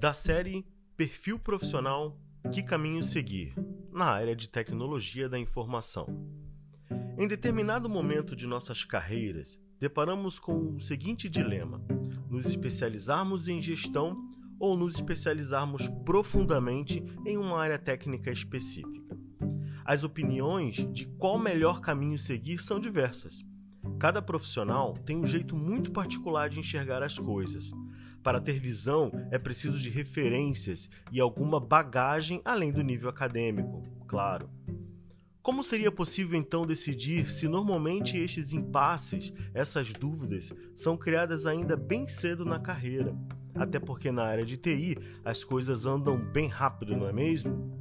da 0.00 0.14
série 0.14 0.64
Perfil 0.96 1.38
Profissional 1.38 2.18
Que 2.50 2.62
Caminho 2.62 3.02
Seguir 3.02 3.52
na 3.92 4.06
área 4.06 4.34
de 4.34 4.48
tecnologia 4.48 5.28
da 5.28 5.38
informação. 5.38 6.06
Em 7.18 7.28
determinado 7.28 7.86
momento 7.86 8.34
de 8.34 8.46
nossas 8.46 8.82
carreiras, 8.82 9.60
deparamos 9.78 10.38
com 10.38 10.74
o 10.74 10.80
seguinte 10.80 11.28
dilema: 11.28 11.84
nos 12.30 12.46
especializarmos 12.46 13.46
em 13.46 13.60
gestão 13.60 14.16
ou 14.58 14.74
nos 14.74 14.94
especializarmos 14.94 15.86
profundamente 16.02 17.04
em 17.26 17.36
uma 17.36 17.60
área 17.60 17.78
técnica 17.78 18.30
específica. 18.30 19.14
As 19.84 20.02
opiniões 20.02 20.76
de 20.94 21.04
qual 21.18 21.38
melhor 21.38 21.82
caminho 21.82 22.18
seguir 22.18 22.62
são 22.62 22.80
diversas. 22.80 23.44
Cada 23.98 24.22
profissional 24.22 24.94
tem 24.94 25.18
um 25.18 25.26
jeito 25.26 25.54
muito 25.54 25.92
particular 25.92 26.48
de 26.48 26.58
enxergar 26.58 27.02
as 27.02 27.18
coisas. 27.18 27.70
Para 28.22 28.40
ter 28.40 28.58
visão, 28.58 29.10
é 29.30 29.38
preciso 29.38 29.78
de 29.78 29.88
referências 29.88 30.90
e 31.10 31.20
alguma 31.20 31.58
bagagem 31.58 32.42
além 32.44 32.70
do 32.70 32.82
nível 32.82 33.08
acadêmico, 33.08 33.82
claro. 34.06 34.50
Como 35.42 35.64
seria 35.64 35.90
possível 35.90 36.38
então 36.38 36.66
decidir 36.66 37.30
se 37.32 37.48
normalmente 37.48 38.18
estes 38.18 38.52
impasses, 38.52 39.32
essas 39.54 39.90
dúvidas, 39.90 40.52
são 40.76 40.98
criadas 40.98 41.46
ainda 41.46 41.76
bem 41.76 42.06
cedo 42.06 42.44
na 42.44 42.60
carreira? 42.60 43.16
Até 43.54 43.80
porque 43.80 44.12
na 44.12 44.24
área 44.24 44.44
de 44.44 44.58
TI 44.58 44.98
as 45.24 45.42
coisas 45.42 45.86
andam 45.86 46.18
bem 46.18 46.46
rápido, 46.46 46.94
não 46.94 47.08
é 47.08 47.12
mesmo? 47.12 47.80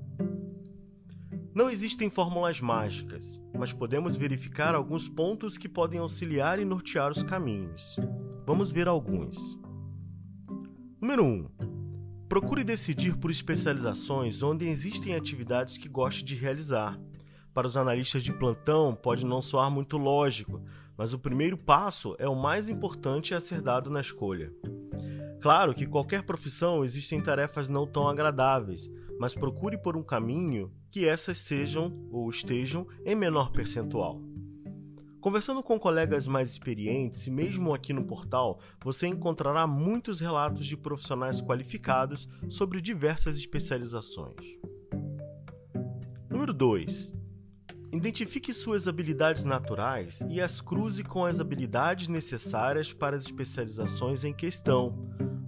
Não 1.53 1.69
existem 1.69 2.09
fórmulas 2.09 2.61
mágicas, 2.61 3.41
mas 3.53 3.73
podemos 3.73 4.15
verificar 4.15 4.73
alguns 4.73 5.09
pontos 5.09 5.57
que 5.57 5.67
podem 5.67 5.99
auxiliar 5.99 6.59
e 6.59 6.65
nortear 6.65 7.11
os 7.11 7.23
caminhos. 7.23 7.97
Vamos 8.45 8.71
ver 8.71 8.87
alguns. 8.87 9.59
Número 11.01 11.23
1. 11.23 11.47
Procure 12.27 12.61
decidir 12.61 13.15
por 13.15 13.31
especializações 13.31 14.43
onde 14.43 14.67
existem 14.67 15.15
atividades 15.15 15.77
que 15.77 15.87
goste 15.87 16.25
de 16.25 16.35
realizar. 16.35 16.99
Para 17.53 17.65
os 17.65 17.77
analistas 17.77 18.21
de 18.21 18.33
plantão, 18.33 18.93
pode 18.93 19.25
não 19.25 19.41
soar 19.41 19.71
muito 19.71 19.97
lógico, 19.97 20.61
mas 20.97 21.13
o 21.13 21.19
primeiro 21.19 21.55
passo 21.55 22.17
é 22.19 22.27
o 22.27 22.35
mais 22.35 22.67
importante 22.67 23.33
a 23.33 23.39
ser 23.39 23.61
dado 23.61 23.89
na 23.89 24.01
escolha. 24.01 24.51
Claro 25.39 25.73
que 25.73 25.87
qualquer 25.87 26.23
profissão 26.23 26.83
existem 26.83 27.21
tarefas 27.21 27.69
não 27.69 27.87
tão 27.87 28.09
agradáveis, 28.09 28.91
mas 29.17 29.33
procure 29.33 29.77
por 29.77 29.95
um 29.95 30.03
caminho 30.03 30.69
que 30.91 31.07
essas 31.07 31.37
sejam 31.37 31.97
ou 32.11 32.29
estejam 32.29 32.85
em 33.05 33.15
menor 33.15 33.51
percentual. 33.51 34.21
Conversando 35.21 35.61
com 35.61 35.77
colegas 35.77 36.25
mais 36.27 36.49
experientes 36.49 37.27
e 37.27 37.31
mesmo 37.31 37.73
aqui 37.73 37.91
no 37.91 38.05
portal, 38.05 38.59
você 38.81 39.05
encontrará 39.05 39.67
muitos 39.67 40.21
relatos 40.21 40.65
de 40.65 40.77
profissionais 40.77 41.41
qualificados 41.41 42.29
sobre 42.49 42.79
diversas 42.79 43.37
especializações. 43.37 44.39
Número 46.29 46.53
2. 46.53 47.13
Identifique 47.91 48.53
suas 48.53 48.87
habilidades 48.87 49.43
naturais 49.43 50.21
e 50.29 50.39
as 50.39 50.61
cruze 50.61 51.03
com 51.03 51.25
as 51.25 51.41
habilidades 51.41 52.07
necessárias 52.07 52.93
para 52.93 53.17
as 53.17 53.23
especializações 53.23 54.23
em 54.23 54.33
questão. 54.33 54.95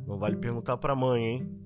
Não 0.05 0.17
vale 0.17 0.35
perguntar 0.35 0.75
para 0.77 0.91
a 0.91 0.97
mãe, 0.97 1.23
hein? 1.23 1.61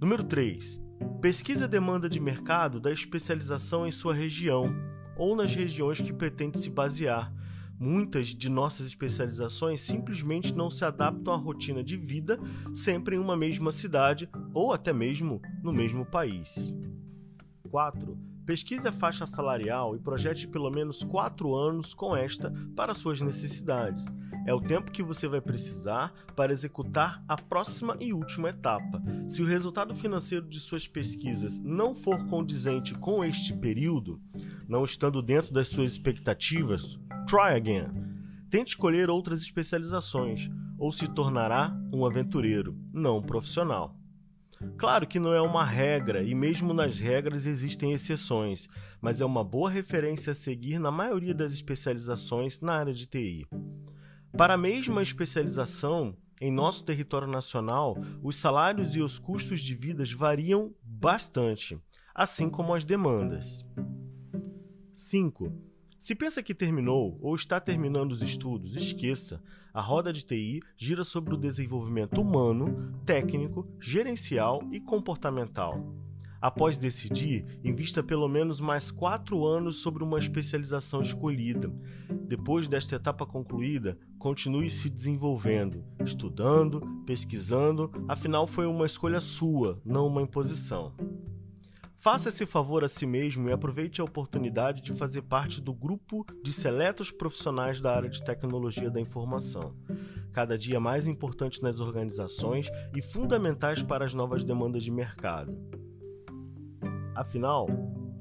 Número 0.00 0.22
3. 0.22 0.80
Pesquise 1.20 1.64
a 1.64 1.66
demanda 1.66 2.08
de 2.08 2.20
mercado 2.20 2.78
da 2.78 2.92
especialização 2.92 3.84
em 3.84 3.90
sua 3.90 4.14
região 4.14 4.72
ou 5.20 5.36
nas 5.36 5.54
regiões 5.54 6.00
que 6.00 6.14
pretende 6.14 6.58
se 6.58 6.70
basear. 6.70 7.30
Muitas 7.78 8.28
de 8.28 8.48
nossas 8.48 8.86
especializações 8.86 9.82
simplesmente 9.82 10.54
não 10.54 10.70
se 10.70 10.82
adaptam 10.82 11.34
à 11.34 11.36
rotina 11.36 11.84
de 11.84 11.94
vida 11.94 12.40
sempre 12.74 13.16
em 13.16 13.18
uma 13.18 13.36
mesma 13.36 13.70
cidade 13.70 14.30
ou 14.54 14.72
até 14.72 14.94
mesmo 14.94 15.42
no 15.62 15.74
mesmo 15.74 16.06
país. 16.06 16.74
4. 17.70 18.18
Pesquise 18.46 18.88
a 18.88 18.92
faixa 18.92 19.26
salarial 19.26 19.94
e 19.94 19.98
projete 19.98 20.48
pelo 20.48 20.70
menos 20.70 21.02
4 21.02 21.54
anos 21.54 21.92
com 21.92 22.16
esta 22.16 22.52
para 22.74 22.94
suas 22.94 23.20
necessidades. 23.20 24.06
É 24.46 24.54
o 24.54 24.60
tempo 24.60 24.90
que 24.90 25.02
você 25.02 25.28
vai 25.28 25.40
precisar 25.40 26.12
para 26.34 26.52
executar 26.52 27.22
a 27.28 27.36
próxima 27.36 27.96
e 28.00 28.12
última 28.12 28.48
etapa. 28.48 29.02
Se 29.28 29.42
o 29.42 29.46
resultado 29.46 29.94
financeiro 29.94 30.48
de 30.48 30.58
suas 30.58 30.88
pesquisas 30.88 31.58
não 31.60 31.94
for 31.94 32.26
condizente 32.26 32.94
com 32.94 33.22
este 33.22 33.52
período, 33.54 34.20
não 34.70 34.84
estando 34.84 35.20
dentro 35.20 35.52
das 35.52 35.66
suas 35.66 35.90
expectativas, 35.90 36.96
try 37.26 37.56
again. 37.56 37.88
Tente 38.48 38.70
escolher 38.70 39.10
outras 39.10 39.42
especializações 39.42 40.48
ou 40.78 40.92
se 40.92 41.08
tornará 41.08 41.76
um 41.92 42.06
aventureiro, 42.06 42.78
não 42.92 43.18
um 43.18 43.22
profissional. 43.22 43.96
Claro 44.78 45.08
que 45.08 45.18
não 45.18 45.34
é 45.34 45.40
uma 45.40 45.64
regra 45.64 46.22
e 46.22 46.36
mesmo 46.36 46.72
nas 46.72 47.00
regras 47.00 47.46
existem 47.46 47.92
exceções, 47.92 48.68
mas 49.00 49.20
é 49.20 49.24
uma 49.24 49.42
boa 49.42 49.68
referência 49.68 50.30
a 50.30 50.36
seguir 50.36 50.78
na 50.78 50.92
maioria 50.92 51.34
das 51.34 51.52
especializações 51.52 52.60
na 52.60 52.74
área 52.74 52.94
de 52.94 53.06
TI. 53.06 53.48
Para 54.36 54.54
a 54.54 54.58
mesma 54.58 55.02
especialização, 55.02 56.16
em 56.40 56.52
nosso 56.52 56.84
território 56.84 57.26
nacional, 57.26 57.96
os 58.22 58.36
salários 58.36 58.94
e 58.94 59.00
os 59.00 59.18
custos 59.18 59.60
de 59.60 59.74
vida 59.74 60.04
variam 60.16 60.72
bastante, 60.80 61.76
assim 62.14 62.48
como 62.48 62.72
as 62.72 62.84
demandas. 62.84 63.66
5. 65.00 65.50
Se 65.98 66.14
pensa 66.14 66.42
que 66.42 66.54
terminou 66.54 67.18
ou 67.22 67.34
está 67.34 67.58
terminando 67.58 68.12
os 68.12 68.20
estudos, 68.20 68.76
esqueça. 68.76 69.42
A 69.72 69.80
roda 69.80 70.12
de 70.12 70.22
TI 70.24 70.60
gira 70.76 71.04
sobre 71.04 71.34
o 71.34 71.38
desenvolvimento 71.38 72.20
humano, 72.20 72.94
técnico, 73.06 73.66
gerencial 73.80 74.62
e 74.70 74.78
comportamental. 74.78 75.82
Após 76.40 76.76
decidir, 76.76 77.46
invista 77.64 78.02
pelo 78.02 78.28
menos 78.28 78.60
mais 78.60 78.90
quatro 78.90 79.46
anos 79.46 79.76
sobre 79.76 80.04
uma 80.04 80.18
especialização 80.18 81.00
escolhida. 81.00 81.72
Depois 82.28 82.68
desta 82.68 82.96
etapa 82.96 83.24
concluída, 83.24 83.98
continue 84.18 84.68
se 84.68 84.90
desenvolvendo, 84.90 85.82
estudando, 86.04 86.80
pesquisando, 87.06 87.90
afinal 88.06 88.46
foi 88.46 88.66
uma 88.66 88.86
escolha 88.86 89.20
sua, 89.20 89.80
não 89.84 90.06
uma 90.06 90.22
imposição. 90.22 90.94
Faça 92.00 92.30
esse 92.30 92.46
favor 92.46 92.82
a 92.82 92.88
si 92.88 93.06
mesmo 93.06 93.50
e 93.50 93.52
aproveite 93.52 94.00
a 94.00 94.04
oportunidade 94.04 94.80
de 94.80 94.94
fazer 94.94 95.20
parte 95.20 95.60
do 95.60 95.74
grupo 95.74 96.24
de 96.42 96.50
seletos 96.50 97.10
profissionais 97.10 97.78
da 97.82 97.94
área 97.94 98.08
de 98.08 98.24
tecnologia 98.24 98.90
da 98.90 98.98
informação, 98.98 99.74
cada 100.32 100.56
dia 100.56 100.80
mais 100.80 101.06
importantes 101.06 101.60
nas 101.60 101.78
organizações 101.78 102.70
e 102.96 103.02
fundamentais 103.02 103.82
para 103.82 104.02
as 104.02 104.14
novas 104.14 104.44
demandas 104.44 104.82
de 104.82 104.90
mercado. 104.90 105.54
Afinal, 107.14 107.66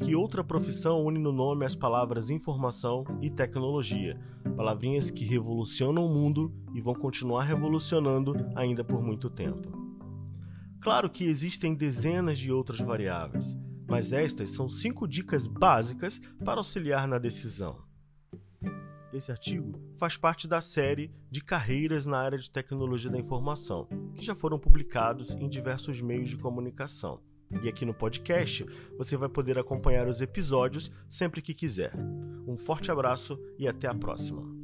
que 0.01 0.13
outra 0.13 0.43
profissão 0.43 1.05
une 1.05 1.17
no 1.17 1.31
nome 1.31 1.65
as 1.65 1.73
palavras 1.73 2.29
informação 2.29 3.05
e 3.21 3.29
tecnologia, 3.29 4.19
palavrinhas 4.57 5.09
que 5.09 5.23
revolucionam 5.23 6.05
o 6.05 6.13
mundo 6.13 6.53
e 6.73 6.81
vão 6.81 6.93
continuar 6.93 7.43
revolucionando 7.43 8.35
ainda 8.57 8.83
por 8.83 9.01
muito 9.01 9.29
tempo? 9.29 9.71
Claro 10.81 11.09
que 11.09 11.23
existem 11.23 11.73
dezenas 11.73 12.37
de 12.37 12.51
outras 12.51 12.79
variáveis 12.79 13.55
mas 13.89 14.13
estas 14.13 14.51
são 14.51 14.69
cinco 14.69 15.07
dicas 15.07 15.47
básicas 15.47 16.21
para 16.45 16.59
auxiliar 16.59 17.07
na 17.07 17.17
decisão. 17.17 17.81
Esse 19.11 19.31
artigo 19.31 19.81
faz 19.97 20.15
parte 20.15 20.47
da 20.47 20.61
série 20.61 21.11
de 21.31 21.41
carreiras 21.41 22.05
na 22.05 22.19
área 22.19 22.37
de 22.37 22.51
tecnologia 22.51 23.09
da 23.09 23.17
informação, 23.17 23.87
que 24.15 24.23
já 24.23 24.35
foram 24.35 24.59
publicados 24.59 25.33
em 25.33 25.49
diversos 25.49 25.99
meios 25.99 26.29
de 26.29 26.37
comunicação. 26.37 27.19
E 27.63 27.67
aqui 27.67 27.83
no 27.83 27.93
podcast 27.93 28.63
você 28.95 29.17
vai 29.17 29.27
poder 29.27 29.57
acompanhar 29.57 30.07
os 30.07 30.21
episódios 30.21 30.91
sempre 31.09 31.41
que 31.41 31.55
quiser. 31.55 31.91
Um 32.47 32.55
forte 32.55 32.91
abraço 32.91 33.39
e 33.57 33.67
até 33.67 33.87
a 33.87 33.95
próxima! 33.95 34.58